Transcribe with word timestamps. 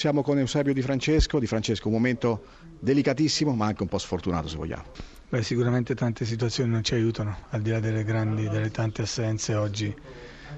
Siamo 0.00 0.22
con 0.22 0.38
Eusebio 0.38 0.72
Di 0.72 0.80
Francesco, 0.80 1.38
Di 1.38 1.46
Francesco 1.46 1.88
un 1.88 1.92
momento 1.92 2.44
delicatissimo 2.78 3.54
ma 3.54 3.66
anche 3.66 3.82
un 3.82 3.88
po' 3.88 3.98
sfortunato 3.98 4.48
se 4.48 4.56
vogliamo. 4.56 4.84
Beh, 5.28 5.42
sicuramente 5.42 5.94
tante 5.94 6.24
situazioni 6.24 6.70
non 6.70 6.82
ci 6.82 6.94
aiutano, 6.94 7.36
al 7.50 7.60
di 7.60 7.68
là 7.68 7.80
delle 7.80 8.02
grandi, 8.02 8.48
delle 8.48 8.70
tante 8.70 9.02
assenze 9.02 9.54
oggi. 9.54 9.94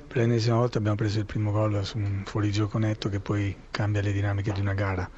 Per 0.06 0.16
l'ennesima 0.16 0.54
volta 0.54 0.78
abbiamo 0.78 0.94
preso 0.94 1.18
il 1.18 1.26
primo 1.26 1.50
gol 1.50 1.84
su 1.84 1.98
un 1.98 2.22
fuorigioco 2.24 2.78
netto 2.78 3.08
che 3.08 3.18
poi 3.18 3.52
cambia 3.72 4.00
le 4.00 4.12
dinamiche 4.12 4.52
di 4.52 4.60
una 4.60 4.74
gara. 4.74 5.10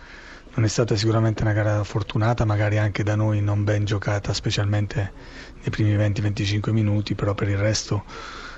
Non 0.54 0.64
è 0.64 0.68
stata 0.68 0.96
sicuramente 0.96 1.42
una 1.42 1.52
gara 1.52 1.84
fortunata, 1.84 2.46
magari 2.46 2.78
anche 2.78 3.02
da 3.02 3.16
noi 3.16 3.42
non 3.42 3.62
ben 3.62 3.84
giocata, 3.84 4.32
specialmente 4.32 5.12
nei 5.60 5.68
primi 5.68 5.94
20-25 5.94 6.70
minuti, 6.70 7.14
però 7.14 7.34
per 7.34 7.50
il 7.50 7.58
resto 7.58 8.04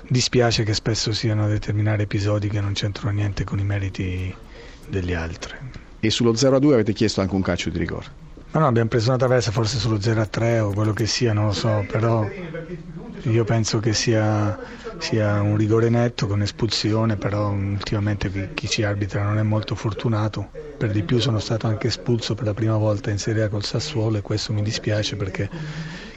dispiace 0.07 0.63
che 0.63 0.73
spesso 0.73 1.11
siano 1.11 1.45
determinati 1.45 2.03
episodi 2.03 2.47
che 2.47 2.61
non 2.61 2.71
c'entrano 2.71 3.17
niente 3.17 3.43
con 3.43 3.59
i 3.59 3.65
meriti 3.65 4.33
degli 4.87 5.13
altri. 5.13 5.55
E 5.99 6.09
sullo 6.09 6.33
0-2 6.33 6.73
avete 6.73 6.93
chiesto 6.93 7.21
anche 7.21 7.35
un 7.35 7.41
calcio 7.41 7.69
di 7.69 7.77
rigore? 7.77 8.25
Ma 8.51 8.61
no, 8.61 8.67
abbiamo 8.67 8.87
preso 8.87 9.09
una 9.09 9.17
traversa 9.17 9.51
forse 9.51 9.77
sullo 9.77 9.97
0-3 9.97 10.59
o 10.59 10.71
quello 10.71 10.93
che 10.93 11.05
sia, 11.05 11.33
non 11.33 11.47
lo 11.47 11.53
so, 11.53 11.85
però 11.87 12.27
io 13.23 13.43
penso 13.43 13.79
che 13.79 13.93
sia, 13.93 14.57
sia 14.99 15.41
un 15.41 15.57
rigore 15.57 15.89
netto 15.89 16.27
con 16.27 16.41
espulsione, 16.41 17.17
però 17.17 17.49
ultimamente 17.49 18.31
chi, 18.31 18.47
chi, 18.53 18.67
ci 18.69 18.83
arbitra 18.83 19.23
non 19.23 19.37
è 19.37 19.43
molto 19.43 19.75
fortunato. 19.75 20.49
Per 20.77 20.91
di 20.91 21.03
più 21.03 21.19
sono 21.19 21.39
stato 21.39 21.67
anche 21.67 21.87
espulso 21.87 22.35
per 22.35 22.45
la 22.45 22.53
prima 22.53 22.77
volta 22.77 23.11
in 23.11 23.17
Serie 23.17 23.43
A 23.43 23.49
col 23.49 23.65
Sassuolo 23.65 24.17
e 24.17 24.21
questo 24.21 24.53
mi 24.53 24.61
dispiace 24.61 25.15
perché 25.17 25.49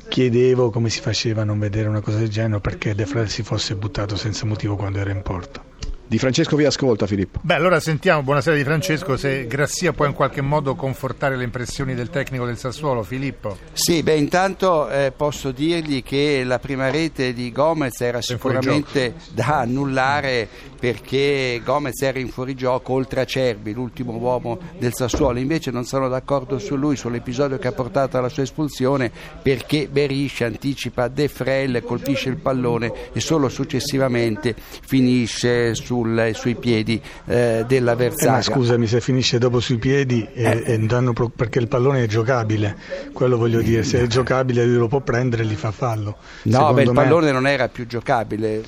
chiedevo 0.08 0.70
come 0.70 0.88
si 0.88 1.00
faceva 1.00 1.42
a 1.42 1.44
non 1.44 1.58
vedere 1.58 1.88
una 1.88 2.00
cosa 2.00 2.18
del 2.18 2.28
genere 2.28 2.60
perché 2.60 2.94
De 2.94 3.06
Frel 3.06 3.28
si 3.28 3.42
fosse 3.42 3.74
buttato 3.74 4.16
senza 4.16 4.46
motivo 4.46 4.76
quando 4.76 4.98
era 4.98 5.10
in 5.10 5.22
porta. 5.22 5.69
Di 6.10 6.18
Francesco 6.18 6.56
vi 6.56 6.64
ascolta 6.64 7.06
Filippo. 7.06 7.38
Beh, 7.40 7.54
allora 7.54 7.78
sentiamo, 7.78 8.24
buonasera 8.24 8.56
Di 8.56 8.64
Francesco, 8.64 9.16
se 9.16 9.46
Grassia 9.46 9.92
può 9.92 10.06
in 10.06 10.12
qualche 10.12 10.40
modo 10.40 10.74
confortare 10.74 11.36
le 11.36 11.44
impressioni 11.44 11.94
del 11.94 12.10
tecnico 12.10 12.44
del 12.44 12.58
Sassuolo, 12.58 13.04
Filippo. 13.04 13.56
Sì, 13.74 14.02
beh, 14.02 14.16
intanto 14.16 14.90
eh, 14.90 15.12
posso 15.16 15.52
dirgli 15.52 16.02
che 16.02 16.42
la 16.44 16.58
prima 16.58 16.90
rete 16.90 17.32
di 17.32 17.52
Gomez 17.52 18.00
era 18.00 18.20
sicuramente 18.20 19.14
da 19.32 19.60
annullare 19.60 20.48
perché 20.80 21.60
Gomez 21.62 22.00
era 22.00 22.18
in 22.18 22.28
fuorigioco 22.28 22.94
oltre 22.94 23.20
a 23.20 23.24
Cerbi, 23.24 23.72
l'ultimo 23.72 24.16
uomo 24.16 24.58
del 24.78 24.94
Sassuolo, 24.94 25.38
invece 25.38 25.70
non 25.70 25.84
sono 25.84 26.08
d'accordo 26.08 26.58
su 26.58 26.74
lui, 26.74 26.96
sull'episodio 26.96 27.58
che 27.58 27.68
ha 27.68 27.72
portato 27.72 28.16
alla 28.16 28.30
sua 28.30 28.42
espulsione 28.42 29.12
perché 29.42 29.88
Beriscia 29.88 30.46
anticipa 30.46 31.06
De 31.06 31.28
Frel, 31.28 31.84
colpisce 31.84 32.30
il 32.30 32.38
pallone 32.38 33.12
e 33.12 33.20
solo 33.20 33.48
successivamente 33.48 34.56
finisce 34.56 35.74
su 35.74 35.99
sul, 36.00 36.30
sui 36.34 36.54
piedi 36.54 37.00
eh, 37.26 37.64
dell'avversario. 37.66 38.28
Eh, 38.28 38.36
ma 38.36 38.42
scusami, 38.42 38.86
se 38.86 39.00
finisce 39.00 39.38
dopo 39.38 39.60
sui 39.60 39.78
piedi 39.78 40.26
eh, 40.32 40.62
eh. 40.64 40.78
danno, 40.78 41.12
perché 41.12 41.58
il 41.58 41.68
pallone 41.68 42.04
è 42.04 42.06
giocabile, 42.06 42.76
quello 43.12 43.36
voglio 43.36 43.60
dire, 43.60 43.82
se 43.82 44.00
è 44.02 44.06
giocabile 44.06 44.64
lui 44.64 44.76
lo 44.76 44.88
può 44.88 45.00
prendere 45.00 45.42
e 45.42 45.46
gli 45.46 45.54
fa 45.54 45.70
fallo. 45.70 46.16
No, 46.44 46.72
beh, 46.72 46.82
il 46.82 46.92
pallone 46.92 47.32
non 47.32 47.46
era 47.46 47.68
più 47.68 47.86
giocabile, 47.86 48.62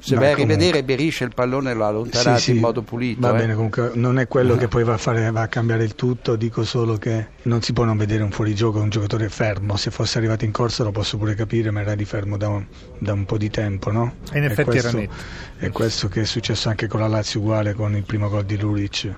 se 0.00 0.16
vai 0.16 0.32
a 0.32 0.34
rivedere 0.34 0.82
Berisce 0.82 1.24
il 1.24 1.32
pallone 1.34 1.74
lo 1.74 1.84
ha 1.84 1.88
allontanato 1.88 2.38
sì, 2.38 2.44
sì, 2.44 2.50
in 2.52 2.58
modo 2.58 2.82
pulito. 2.82 3.20
Va 3.20 3.34
eh. 3.34 3.38
bene, 3.38 3.54
comunque 3.54 3.92
non 3.94 4.18
è 4.18 4.26
quello 4.26 4.56
che 4.56 4.68
poi 4.68 4.84
va 4.84 4.94
a, 4.94 4.98
fare, 4.98 5.30
va 5.30 5.42
a 5.42 5.48
cambiare 5.48 5.84
il 5.84 5.94
tutto, 5.94 6.36
dico 6.36 6.64
solo 6.64 6.96
che 6.96 7.28
non 7.42 7.62
si 7.62 7.72
può 7.72 7.84
non 7.84 7.96
vedere 7.96 8.22
un 8.22 8.30
fuorigioco 8.30 8.80
un 8.80 8.90
giocatore 8.90 9.28
fermo, 9.28 9.76
se 9.76 9.90
fosse 9.90 10.18
arrivato 10.18 10.44
in 10.44 10.52
corsa 10.52 10.82
lo 10.82 10.90
posso 10.90 11.16
pure 11.16 11.34
capire, 11.34 11.70
ma 11.70 11.80
era 11.80 11.94
di 11.94 12.04
fermo 12.04 12.36
da 12.36 12.48
un, 12.48 12.64
da 12.98 13.12
un 13.12 13.24
po' 13.24 13.38
di 13.38 13.50
tempo, 13.50 13.90
no? 13.90 14.14
E 14.32 14.38
in 14.38 14.44
effetti 14.44 14.70
questo, 14.70 14.88
era 14.88 14.98
netto. 14.98 15.12
È 15.56 15.70
questo 15.70 16.08
che 16.08 16.22
è 16.22 16.24
successo 16.24 16.63
successo 16.64 16.68
anche 16.70 16.86
con 16.86 17.00
la 17.00 17.08
Lazio 17.08 17.40
uguale 17.40 17.74
con 17.74 17.94
il 17.94 18.04
primo 18.04 18.28
gol 18.28 18.44
di 18.44 18.56
Luric 18.56 19.14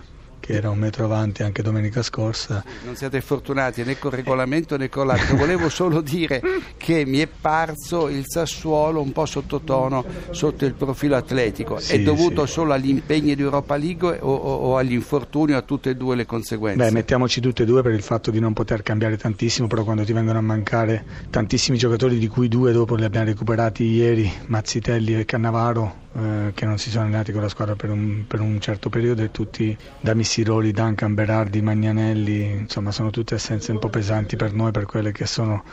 che 0.47 0.53
era 0.53 0.71
un 0.71 0.79
metro 0.79 1.05
avanti 1.05 1.43
anche 1.43 1.61
domenica 1.61 2.03
scorsa. 2.03 2.63
Non 2.85 2.95
siete 2.95 3.21
fortunati 3.21 3.83
né 3.83 3.99
col 3.99 4.13
regolamento 4.13 4.77
né 4.77 4.89
con 4.89 5.09
l'altro. 5.09 5.37
Volevo 5.37 5.69
solo 5.69 6.01
dire 6.01 6.41
che 6.77 7.05
mi 7.05 7.19
è 7.19 7.27
parso 7.27 8.09
il 8.09 8.23
Sassuolo 8.25 9.01
un 9.01 9.11
po' 9.11 9.27
sottotono 9.27 10.05
sotto 10.31 10.65
il 10.65 10.75
profilo 10.75 11.17
atletico. 11.17 11.81
Sì, 11.81 11.95
è 11.95 12.01
dovuto 12.01 12.47
sì. 12.47 12.53
solo 12.53 12.75
agli 12.75 12.89
impegni 12.89 13.35
di 13.35 13.43
Europa 13.43 13.77
League 13.77 14.19
o, 14.21 14.33
o, 14.33 14.55
o 14.55 14.77
agli 14.77 14.93
infortuni 14.93 15.53
o 15.53 15.57
a 15.59 15.63
tutte 15.63 15.91
e 15.91 15.97
due 15.97 16.15
le 16.15 16.27
conseguenze? 16.27 16.85
Beh, 16.85 16.93
mettiamoci 16.93 17.41
tutte 17.41 17.65
e 17.65 17.67
due 17.67 17.83
per 17.83 17.93
il 17.93 18.03
fatto 18.03 18.31
di 18.31 18.39
non 18.39 18.53
poter 18.53 18.85
cambiare 18.85 19.17
tantissimo, 19.17 19.67
però 19.67 19.83
quando 19.83 20.05
ti 20.05 20.13
vengono 20.13 20.39
a 20.39 20.43
mancare 20.43 21.05
tantissimi 21.29 21.77
giocatori, 21.77 22.19
di 22.19 22.29
cui 22.29 22.47
due 22.47 22.71
dopo 22.71 22.95
li 22.95 23.03
abbiamo 23.03 23.27
recuperati 23.27 23.83
ieri, 23.83 24.33
Mazzitelli 24.47 25.19
e 25.19 25.25
Cannavaro, 25.25 26.05
eh, 26.17 26.53
che 26.55 26.65
non 26.65 26.79
si 26.79 26.89
sono 26.89 27.05
allenati 27.05 27.33
con 27.33 27.43
la 27.43 27.49
squadra 27.49 27.75
per 27.75 27.91
un, 27.91 28.25
per 28.27 28.41
un 28.41 28.59
certo 28.61 28.89
periodo 28.89 29.23
e 29.23 29.31
tutti 29.31 29.77
da 30.01 30.15
Missiroli, 30.37 30.71
Duncan, 30.71 31.15
Berardi, 31.15 31.63
Magnanelli, 31.63 32.45
insomma 32.51 32.91
sono 32.91 33.09
tutte 33.09 33.37
assenze 33.37 33.73
un 33.73 33.79
po' 33.79 33.89
pesanti 33.89 34.37
per 34.37 34.53
noi, 34.53 34.71
per 34.71 34.85
quelle 34.85 35.11
che 35.11 35.25
sono 35.25 35.65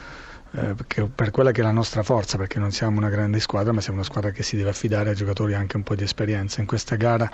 eh, 0.51 0.73
per 1.13 1.31
quella 1.31 1.51
che 1.51 1.59
è 1.59 1.63
la 1.65 1.71
nostra 1.71 2.01
forza, 2.01 2.37
perché 2.37 2.59
non 2.59 2.71
siamo 2.71 2.97
una 2.97 3.09
grande 3.09 3.41
squadra, 3.41 3.73
ma 3.73 3.81
siamo 3.81 3.97
una 3.97 4.07
squadra 4.07 4.31
che 4.31 4.41
si 4.41 4.55
deve 4.55 4.69
affidare 4.69 5.09
a 5.09 5.13
giocatori 5.13 5.53
anche 5.53 5.75
un 5.75 5.83
po' 5.83 5.95
di 5.95 6.03
esperienza. 6.03 6.61
In 6.61 6.67
questa 6.67 6.95
gara 6.95 7.29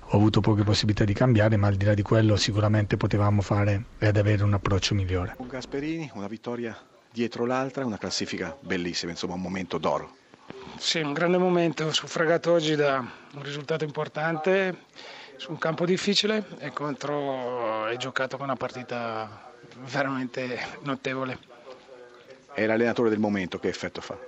ho 0.00 0.16
avuto 0.16 0.40
poche 0.40 0.62
possibilità 0.62 1.04
di 1.04 1.14
cambiare, 1.14 1.56
ma 1.56 1.66
al 1.66 1.74
di 1.74 1.84
là 1.84 1.94
di 1.94 2.02
quello 2.02 2.36
sicuramente 2.36 2.96
potevamo 2.96 3.42
fare 3.42 3.86
ed 3.98 4.16
avere 4.16 4.44
un 4.44 4.54
approccio 4.54 4.94
migliore. 4.94 5.34
Con 5.36 5.48
Gasperini, 5.48 6.08
una 6.14 6.28
vittoria 6.28 6.78
dietro 7.10 7.44
l'altra, 7.44 7.84
una 7.84 7.98
classifica 7.98 8.56
bellissima, 8.60 9.10
insomma 9.10 9.34
un 9.34 9.40
momento 9.40 9.78
d'oro. 9.78 10.14
Sì, 10.76 11.00
un 11.00 11.12
grande 11.12 11.38
momento, 11.38 11.92
suffragato 11.92 12.52
oggi 12.52 12.76
da 12.76 13.04
un 13.34 13.42
risultato 13.42 13.82
importante 13.82 14.76
su 15.38 15.52
un 15.52 15.58
campo 15.58 15.86
difficile 15.86 16.44
e 16.58 16.72
contro 16.72 17.84
hai 17.84 17.96
giocato 17.96 18.36
con 18.36 18.46
una 18.46 18.56
partita 18.56 19.52
veramente 19.90 20.58
notevole. 20.82 21.38
È 22.52 22.66
l'allenatore 22.66 23.08
del 23.08 23.20
momento, 23.20 23.58
che 23.58 23.68
effetto 23.68 24.00
fa? 24.00 24.18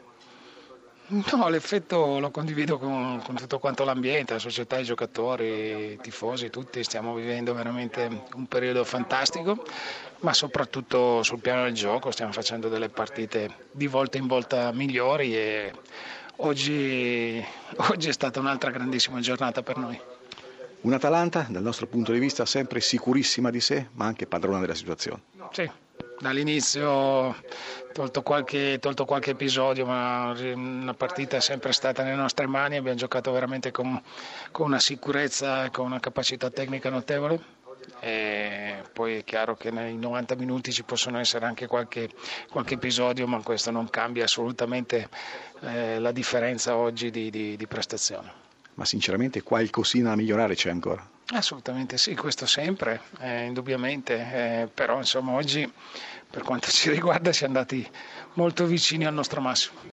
No, 1.08 1.48
l'effetto 1.48 2.20
lo 2.20 2.30
condivido 2.30 2.78
con, 2.78 3.20
con, 3.24 3.34
tutto 3.34 3.58
quanto 3.58 3.82
l'ambiente, 3.82 4.34
la 4.34 4.38
società, 4.38 4.78
i 4.78 4.84
giocatori, 4.84 5.94
i 5.94 5.98
tifosi, 6.00 6.50
tutti 6.50 6.84
stiamo 6.84 7.12
vivendo 7.14 7.52
veramente 7.52 8.08
un 8.36 8.46
periodo 8.46 8.84
fantastico, 8.84 9.64
ma 10.20 10.32
soprattutto 10.32 11.24
sul 11.24 11.40
piano 11.40 11.64
del 11.64 11.72
gioco 11.72 12.12
stiamo 12.12 12.30
facendo 12.30 12.68
delle 12.68 12.88
partite 12.88 13.66
di 13.72 13.88
volta 13.88 14.18
in 14.18 14.28
volta 14.28 14.70
migliori 14.70 15.34
e 15.36 15.72
oggi, 16.36 17.44
oggi 17.90 18.08
è 18.08 18.12
stata 18.12 18.38
un'altra 18.38 18.70
grandissima 18.70 19.18
giornata 19.18 19.64
per 19.64 19.78
noi. 19.78 20.09
Un'Atalanta, 20.82 21.46
dal 21.50 21.62
nostro 21.62 21.86
punto 21.86 22.12
di 22.12 22.18
vista, 22.18 22.46
sempre 22.46 22.80
sicurissima 22.80 23.50
di 23.50 23.60
sé, 23.60 23.88
ma 23.92 24.06
anche 24.06 24.26
padrona 24.26 24.60
della 24.60 24.74
situazione. 24.74 25.22
Sì, 25.50 25.70
dall'inizio, 26.20 27.36
tolto 27.92 28.22
qualche, 28.22 28.78
tolto 28.80 29.04
qualche 29.04 29.32
episodio, 29.32 29.84
ma 29.84 30.34
una 30.54 30.94
partita 30.94 31.36
è 31.36 31.40
sempre 31.40 31.72
stata 31.72 32.02
nelle 32.02 32.16
nostre 32.16 32.46
mani, 32.46 32.76
abbiamo 32.76 32.96
giocato 32.96 33.30
veramente 33.30 33.70
con, 33.70 34.00
con 34.52 34.68
una 34.68 34.80
sicurezza 34.80 35.66
e 35.66 35.70
con 35.70 35.84
una 35.84 36.00
capacità 36.00 36.48
tecnica 36.50 36.88
notevole. 36.88 37.58
E 37.98 38.82
poi 38.92 39.16
è 39.18 39.24
chiaro 39.24 39.56
che 39.56 39.70
nei 39.70 39.96
90 39.96 40.34
minuti 40.36 40.72
ci 40.72 40.84
possono 40.84 41.18
essere 41.18 41.44
anche 41.44 41.66
qualche, 41.66 42.08
qualche 42.50 42.74
episodio, 42.74 43.26
ma 43.26 43.42
questo 43.42 43.70
non 43.70 43.90
cambia 43.90 44.24
assolutamente 44.24 45.08
eh, 45.60 45.98
la 45.98 46.12
differenza 46.12 46.76
oggi 46.76 47.10
di, 47.10 47.30
di, 47.30 47.56
di 47.56 47.66
prestazione. 47.66 48.48
Ma 48.80 48.86
sinceramente 48.86 49.42
qualcosina 49.42 50.08
da 50.08 50.16
migliorare 50.16 50.54
c'è 50.54 50.70
ancora? 50.70 51.06
Assolutamente 51.34 51.98
sì, 51.98 52.16
questo 52.16 52.46
sempre, 52.46 53.02
eh, 53.20 53.44
indubbiamente, 53.44 54.14
eh, 54.14 54.68
però 54.72 54.96
insomma 54.96 55.32
oggi 55.32 55.70
per 56.30 56.42
quanto 56.42 56.68
ci 56.72 56.88
riguarda 56.88 57.30
siamo 57.30 57.58
andati 57.58 57.86
molto 58.34 58.64
vicini 58.64 59.04
al 59.04 59.12
nostro 59.12 59.42
massimo. 59.42 59.80